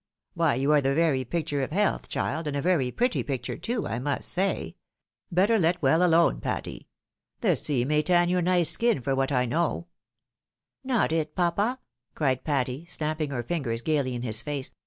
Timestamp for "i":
3.85-3.99, 9.31-9.45